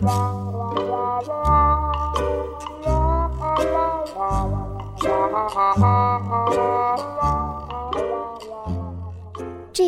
[0.00, 0.06] 这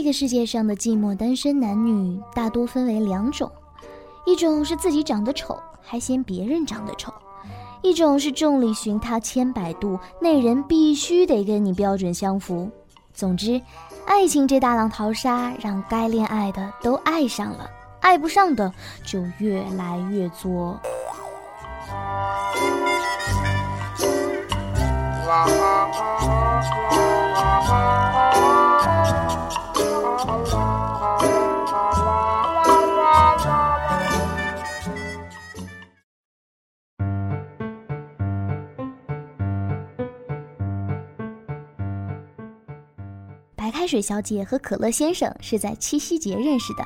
[0.02, 3.50] 个世界上的寂寞单身男女大多分为两种，
[4.26, 7.10] 一种是自己长得丑还嫌别人长得丑，
[7.80, 12.70] 一种是众里寻他千百度，那人必须得跟你标准相符。
[13.14, 13.58] 总之，
[14.04, 17.70] 爱情这大浪淘沙，让该恋爱的都爱上了，
[18.02, 18.70] 爱不上的
[19.02, 20.78] 就越来越作。
[43.56, 46.84] 白开水小姐和可乐先生是在七夕节认识的，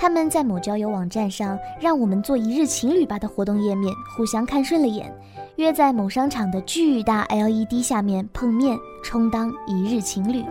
[0.00, 5.12] 他们在某交友网站上“让我们做一日情侣吧”的活动页面互相看顺了眼，
[5.56, 10.44] 约在某商场的巨大 LED 下面碰面，充当一日情侣。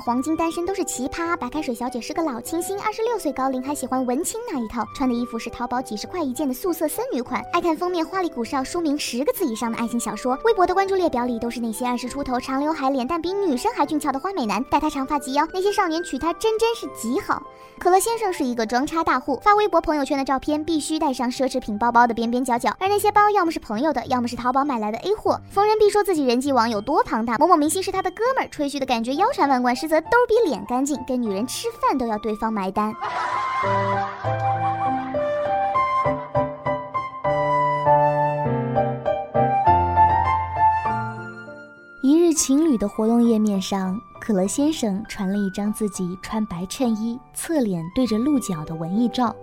[0.00, 1.36] 黄金单身都是奇葩。
[1.36, 10.38] 白开水小姐是个老清新，二十六岁高龄，还喜欢文青那一套，穿的衣服是淘宝几十块一件的素色森女款，爱看封面花里胡哨、书名十个字以上的爱情小说。
[10.44, 17.42] 微博的关注列表里都是那些二十出头、长刘海、脸蛋比女生还俊俏的花美男，待他长发及腰，那些少年娶她真真是极好。
[17.78, 25.40] 可乐先生是一个装叉大户，发微博朋友圈的照片必须带上奢侈品包包的边边角角，而那些包要么是朋友的，要么是淘宝买来的 A 货。
[25.50, 32.94] 逢人必说自己人际网有多庞大，某某明星是他的哥们儿，吹嘘的感觉腰缠万贯是，则兜比脸干净，跟女人吃饭都要对方买单。
[42.02, 49.34] 一日情侣的活动页面上，可乐先生传了一张自己穿白衬衣、侧脸对着鹿角的文艺照，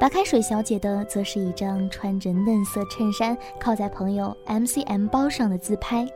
[0.00, 6.06] 白开水小姐的则是一张穿着嫩色衬衫靠在朋友 MCM 包上的自拍。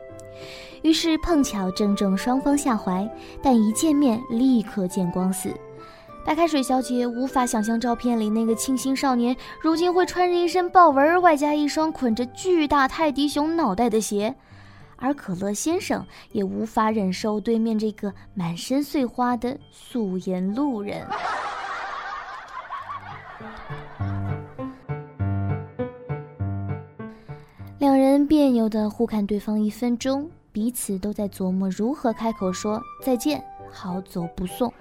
[0.83, 3.09] 于是碰巧正中双方下怀，
[3.41, 5.51] 但一见面立刻见光死。
[6.25, 14.35] 白开水小姐无法想象照片里那个清新少年，如今会穿着一身豹纹，外加一双捆着巨大泰迪熊脑袋的鞋。
[14.95, 21.05] 而可乐先生也无法忍受对面这个满身碎花的素颜路人。
[27.79, 34.71] 两人别扭地互看对方一分钟，彼此都在琢磨如何开口说再见，好走不送。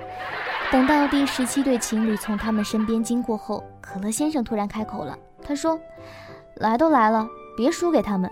[0.71, 5.81] 等到第十七对情侣从他们身边经过后，可乐先生突然开口了，他说
[6.57, 8.31] ：“来都来了，别输给他们。”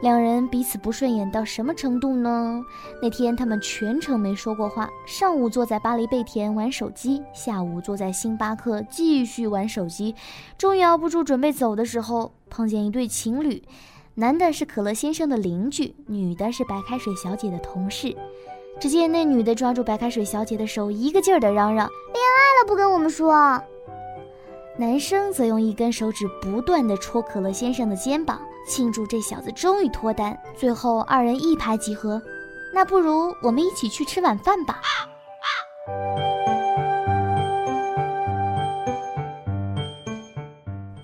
[0.00, 2.62] 两人彼此不顺眼到什么程度呢？
[3.02, 10.14] 那天他们全程没说过话，上午坐在巴黎贝甜玩手机，下午坐在星巴克继续玩手机，
[10.56, 13.62] 终于熬不住准备走的时候，碰见一对情侣，
[14.14, 18.14] 男的是可乐先生的邻居，女的是白开水小姐的同事。
[18.80, 23.62] 只见那女的抓住白开水小姐的手，一个劲儿的嚷嚷：“恋爱了不跟我们说。”
[24.76, 30.38] 男生则用一根手指不断地戳可乐先生的肩膀，庆祝这小子终于脱单。
[30.56, 32.20] 最后二人一拍即合，
[32.74, 34.80] 那不如我们一起去吃晚饭吧。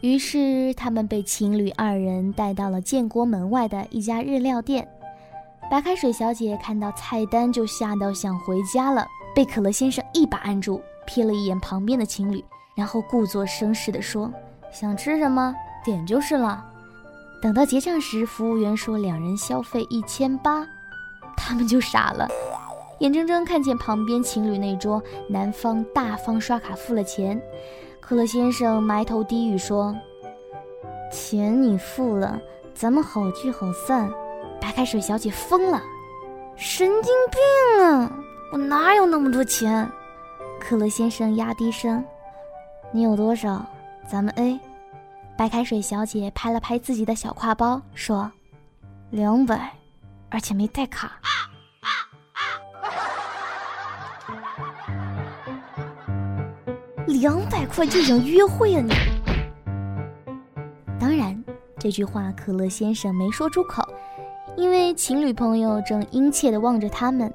[0.06, 4.86] 于是他们被情侣二人带到了建国门外的一家日料店。
[5.68, 12.44] 白开水小姐看到菜单就吓到想回家了，被可乐先生一把按住，瞥了一眼旁边的情侣。
[12.76, 14.32] 然后故作绅士地说
[14.70, 15.52] ：“想吃什么
[15.84, 16.64] 点就是了。”
[17.42, 20.64] 等到结账时，服务员说两人消费一千八，
[21.36, 22.28] 他们就傻了，
[23.00, 27.42] 眼睁睁看见旁边情侣那桌男方大方刷卡付了钱，
[28.08, 29.92] 可乐先生埋头低语说
[31.10, 32.40] ：“钱你付了，
[32.72, 34.08] 咱们好聚好散。”
[34.62, 35.82] 白开水小姐疯了
[36.54, 38.16] ：“神经病啊！
[38.52, 39.90] 我哪有那么多钱？”
[40.60, 42.02] 可乐先生压低声。
[42.92, 43.66] 你有多少？
[44.08, 44.56] 咱们 A。
[45.36, 48.30] 白开水小姐拍了拍自己的小挎包，说
[49.10, 49.72] ：“两百，
[50.30, 51.18] 而且没带卡。”
[57.06, 58.92] 两百块就想约会啊你！
[60.98, 61.44] 当然，
[61.78, 63.82] 这句话可乐先生没说出口，
[64.56, 67.32] 因为情侣朋友正殷切地望着他们。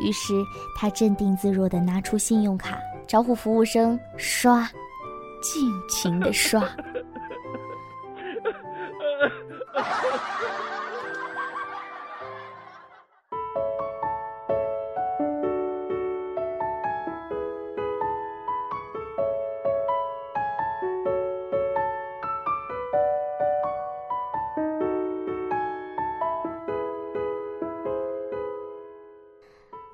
[0.00, 0.32] 于是
[0.76, 4.68] 他镇定自若地拿出信用卡，招呼服务生刷。
[5.42, 6.62] 尽情地刷。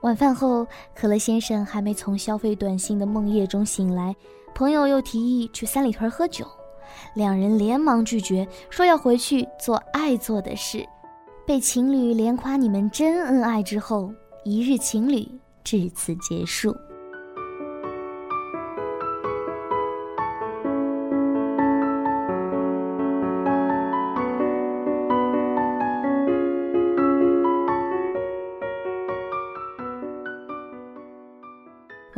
[0.08, 4.16] 晚饭后，可乐先生还没从消费短信的梦夜中醒来，
[4.54, 6.46] 朋友又提议去三里屯喝酒，
[7.14, 10.82] 两人连忙拒绝，说要回去做爱做的事。
[11.46, 14.10] 被情侣连夸你们真恩爱之后，
[14.44, 15.28] 一日情侣
[15.62, 16.74] 至此结束。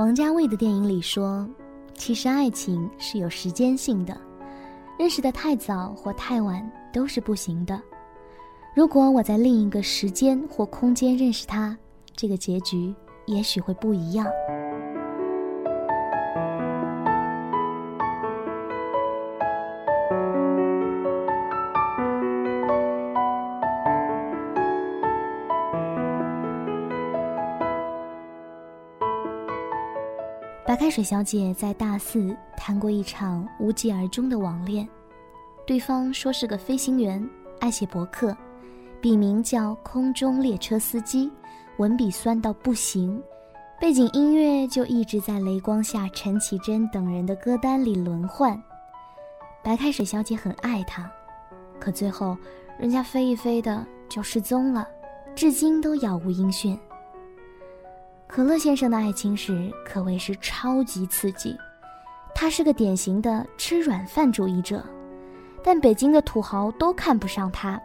[0.00, 1.46] 王家卫的电影里说
[1.92, 4.18] ：“其实爱情是有时间性的，
[4.98, 7.78] 认识的太早或太晚都是不行的。
[8.74, 11.76] 如果我在另一个时间或空间认识他，
[12.16, 12.94] 这个结局
[13.26, 14.26] 也许会不一样。”
[30.70, 34.88] 白开水小姐在大四谈过一场无疾而终的网恋，
[35.66, 37.28] 对方说是个飞行员，
[37.58, 38.36] 爱写博客，
[39.00, 41.28] 笔名叫“空中列车司机”，
[41.78, 43.20] 文笔酸到不行，
[43.80, 48.56] 背景音乐就一直在《雷光下》陈绮贞等人的歌单里轮换。
[49.64, 51.10] 白开水小姐很爱他，
[51.80, 52.38] 可最后
[52.78, 54.86] 人家飞一飞的就失踪了，
[55.34, 56.78] 至今都杳无音讯。
[58.30, 61.58] 可乐先生的爱情史可谓是超级刺激，
[62.32, 64.84] 他是个典型的吃软饭主义者，
[65.64, 67.78] 但北京的土豪都看不上他，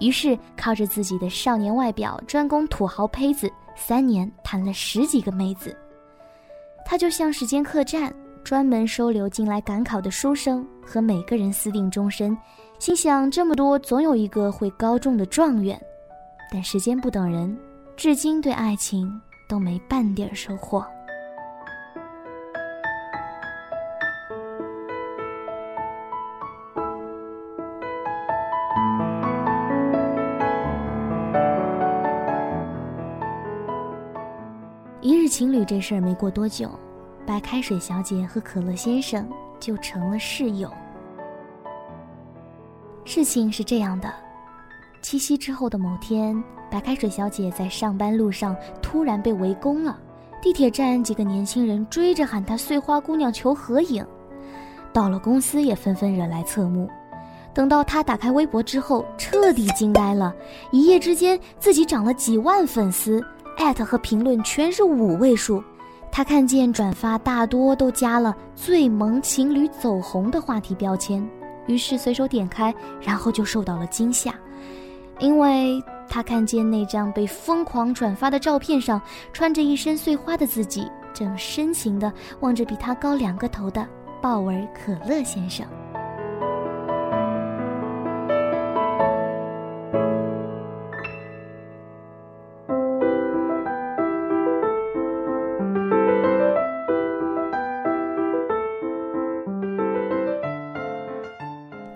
[0.00, 3.46] 于是靠着自己的少年外表专攻土豪胚子，
[3.76, 5.76] 三年谈了十几个妹子。
[6.86, 8.10] 他就像时间客栈，
[8.42, 12.34] 专门收留进来赶考的书生，和每个人私定终身，
[12.78, 15.78] 心想这么多总有一个会高中的状元。
[16.50, 17.54] 但时间不等人，
[17.98, 19.20] 至今对爱情。
[19.48, 20.84] 都没半点收获。
[35.00, 36.70] 一日情侣这事儿没过多久，
[37.26, 39.28] 白开水小姐和可乐先生
[39.60, 40.70] 就成了室友。
[43.04, 44.10] 事情是这样的，
[45.04, 46.42] 七夕之后的某天。
[46.70, 49.98] 白开水小姐在上班路上突然被围攻了，
[50.40, 54.04] 地铁站几个年轻人追着喊她“碎花姑娘”求合影，
[54.94, 56.88] 到了公司也纷纷惹来侧目。
[57.52, 60.34] 等到她打开微博之后，彻底惊呆了，
[60.72, 63.22] 一夜之间自己涨了几万粉丝，
[63.58, 65.62] 艾特和评论全是五位数。
[66.10, 71.24] 她看见转发大多都加了“最萌情侣走红”的话题标签，
[71.66, 74.34] 于是随手点开，然后就受到了惊吓，
[75.18, 75.82] 因为。
[76.06, 79.00] 他看见那张被疯狂转发的照片上，
[79.32, 83.84] 穿着一身碎花的自己，正深情地望着比他高两个头的
[84.20, 85.66] 鲍尔可乐先生。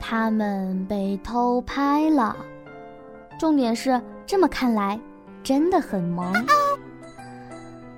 [0.00, 2.34] 他们被偷拍了。
[3.38, 4.98] 重点是，这么看来，
[5.44, 6.34] 真的很萌。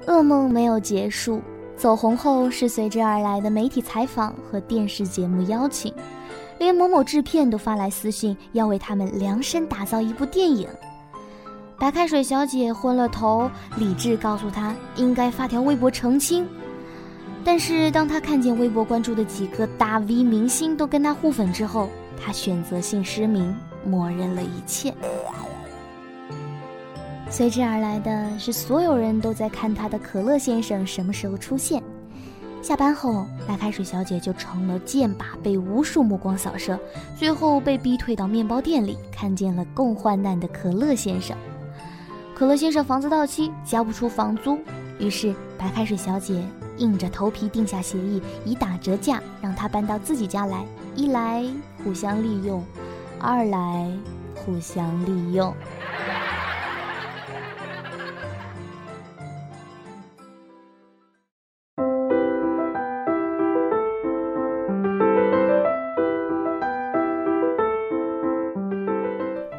[0.07, 1.41] 噩梦没有结束，
[1.77, 5.93] 走红后是随之而来的媒体采访和电视节目邀请，
[6.59, 10.69] 连某某制片都发来私信，要为他们量身打造一部电影。
[11.79, 16.47] 白开水小姐昏了头，理智告诉她应该发条微博澄清。
[17.43, 21.89] 但是当她看见微博关注的几个大 V 明星都跟她互粉之后，
[22.23, 23.57] 她选择性失明。
[23.85, 24.95] 默认了一切，
[27.29, 31.83] 随之而来的是所有人都在看他的可乐先生什么时候出现。
[32.63, 36.79] 下班后，白开水小姐就成了箭靶，被无数目光扫射，
[37.17, 41.35] 最后被逼退到面包店里，看见了共患难的可乐先生。
[42.35, 44.59] 可乐先生房子到期，交不出房租，
[44.99, 46.45] 于是白开水小姐
[46.77, 50.63] 硬着头皮定下协议，以打折价让他搬到自己家来，
[50.95, 51.43] 一来
[51.83, 52.63] 互相利用。
[53.21, 53.87] 二来
[54.35, 55.55] 互相利用。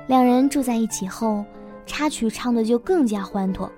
[0.07, 1.45] 两人住在一起后
[1.85, 3.71] 插曲唱的就更加欢脱。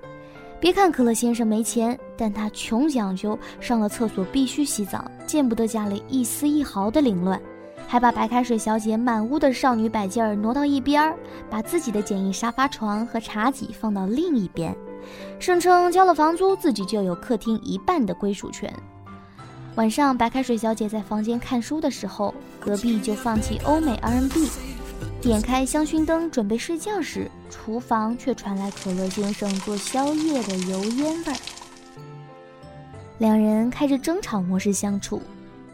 [0.58, 7.38] 别看可乐先生没钱但他穷讲究上了厕所必须洗澡见不得家里一丝一毫的凌乱。
[7.86, 11.16] 还把白开水小姐满屋的少女摆件儿挪到一边儿，
[11.48, 14.76] 把自己的简易沙发床和茶几放到另一边，
[15.38, 18.72] 声称交了房租，自己就有客厅一半的归属权。
[19.76, 24.48] 晚上，白开水小姐在房间看书的时候，隔壁就放起欧美 R&B。
[25.20, 31.36] 点开香薰灯准备睡觉时，厨房却传来可乐先生做宵夜的油烟味儿。
[33.18, 35.22] 两人开着争吵模式相处，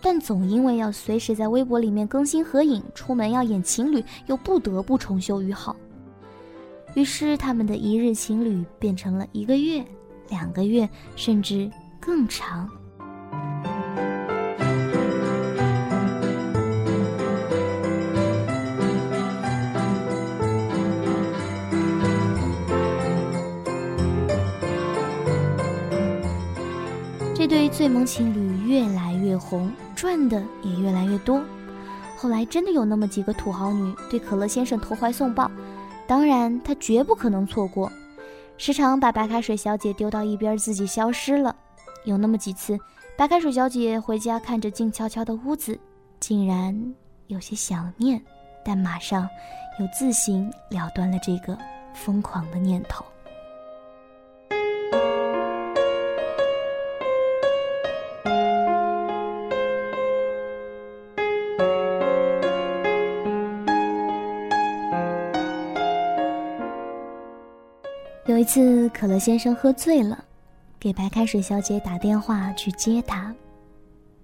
[0.00, 5.76] 但总因为要随时在微博里面更新合影，出门要演情侣，又不得不重修于好。
[6.94, 9.84] 于是，他们的一日情侣变成了一个月、
[10.28, 12.68] 两个月，甚至更长。
[27.40, 31.42] 这对最萌情侣越来越红，赚的也越来越多。
[32.14, 35.50] 后来真的有那么几个土豪女对可乐先生投怀送抱，
[36.06, 37.90] 当然他绝不可能错过，
[38.58, 41.56] 时常把白开水小姐丢到一边，自己消失了。
[42.04, 42.78] 有那么几次，
[43.16, 45.80] 白开水小姐回家看着静悄悄的屋子，
[46.20, 46.94] 竟然
[47.28, 48.22] 有些想念，
[48.62, 49.26] 但马上
[49.80, 51.56] 又自行了断了这个
[51.94, 53.02] 疯狂的念头。
[68.40, 70.24] 一次，可乐先生喝醉了，
[70.78, 73.34] 给白开水小姐打电话去接他。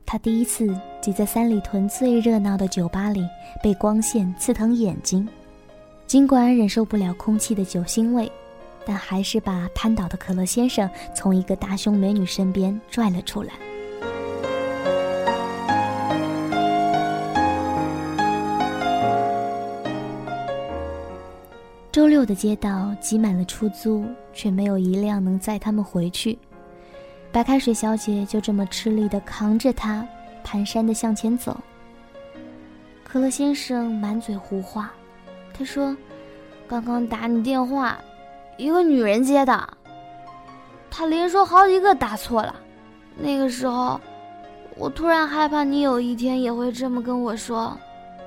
[0.07, 3.29] 他第一次挤在三里屯最热闹的酒吧里，
[3.63, 5.29] 被光线刺疼眼睛。
[6.07, 8.33] 尽管忍受不了空气的酒腥味，
[8.87, 13.53] 但还是把瘫倒的可乐先生从一个大胸美女身边拽了出来。
[21.97, 26.39] 周六的街道挤满了出租，却没有一辆能载他们回去。
[27.33, 30.07] 白开水小姐就这么吃力地扛着他，
[30.45, 31.59] 蹒跚地向前走。
[33.03, 34.93] 可乐先生满嘴胡话，
[35.55, 35.97] 他说
[36.69, 37.99] ：“刚刚打你电话，
[38.59, 39.67] 一个女人接的，
[40.91, 42.55] 他连说好几个打错了。
[43.17, 43.99] 那个时候，
[44.77, 47.75] 我突然害怕你有一天也会这么跟我说，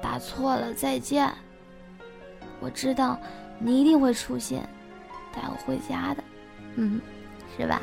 [0.01, 1.31] 打错了，再见。
[2.59, 3.15] 我知道。”
[3.59, 4.61] 你一定会出现，
[5.33, 6.23] 带我回家的，
[6.75, 6.99] 嗯，
[7.57, 7.81] 是吧？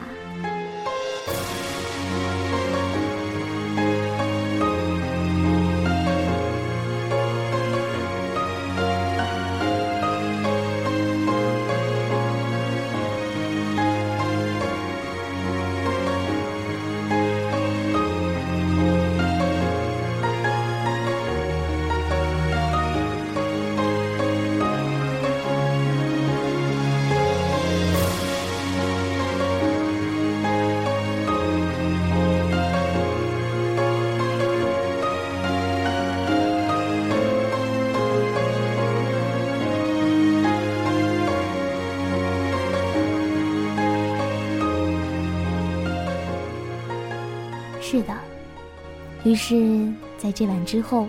[49.27, 51.09] 于是在这晚之后，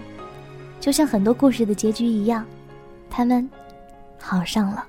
[0.79, 2.43] 就像很多故事的结局一样，
[3.12, 3.47] 他们
[4.19, 4.83] 好上了。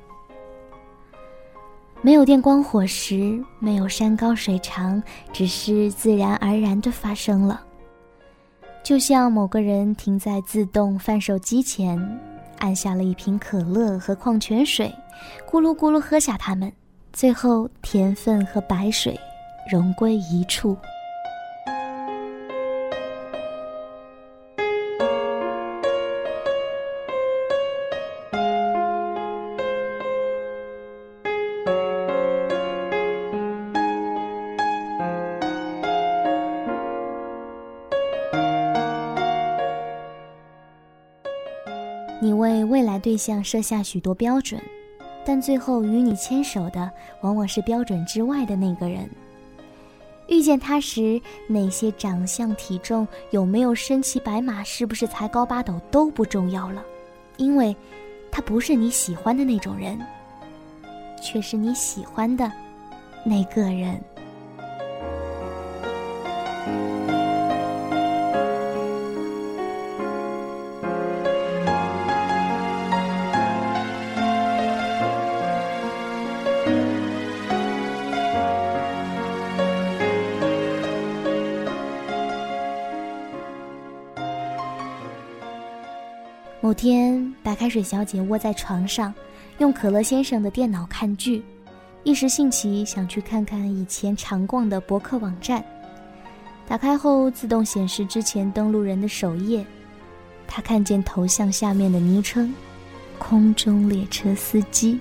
[2.00, 7.60] 没有电光火石，没有山高水长，只是自然而然的发生了。
[8.82, 12.00] 就像某个人停在自动贩售机前，
[12.60, 14.90] 按下了一瓶可乐和矿泉水，
[15.46, 16.72] 咕噜咕噜喝下它们，
[17.12, 19.20] 最后甜分和白水
[19.70, 20.74] 融归一处。
[42.98, 44.60] 对象设下许多标准，
[45.24, 46.90] 但最后与你牵手的
[47.22, 49.08] 往往是标准之外的那个人。
[50.28, 56.82] 遇见他时，那些长相、体重、有没有身骑白马、是不是才高八斗都不重要了，
[57.38, 57.74] 因为，
[58.30, 59.98] 他不是你喜欢的那种人，
[61.22, 62.52] 却是你喜欢的
[63.24, 63.98] 那个人。
[86.78, 89.12] 天，白开水小姐窝在床上，
[89.58, 91.42] 用可乐先生的电脑看剧，
[92.04, 95.62] 一时兴起想去看看以前常逛的博客网站。
[96.68, 99.66] 打开后，自动显示之前登录人的首页。
[100.46, 102.54] 他看见头像下面的昵称
[103.18, 105.00] “空中列车司机”。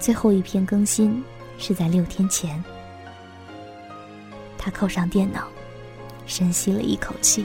[0.00, 1.22] 最后一篇更新
[1.58, 2.64] 是在六天前。
[4.56, 5.46] 他扣上电脑，
[6.24, 7.44] 深吸了一口气。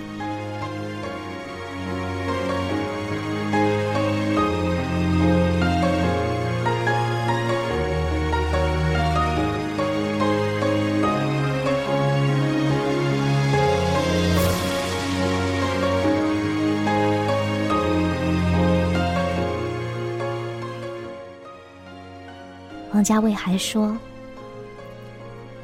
[22.99, 23.97] 王家卫还说：“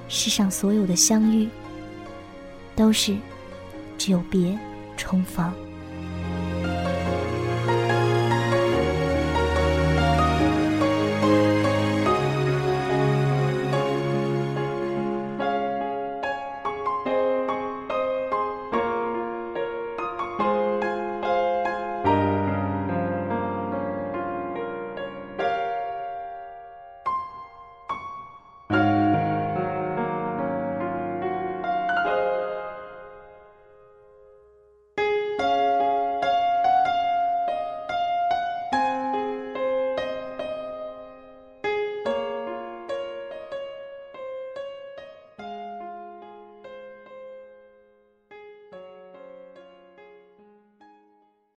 [0.07, 1.49] 世上所有的相遇，
[2.77, 3.13] 都是
[3.97, 4.57] 只有别
[4.95, 5.53] 重逢。”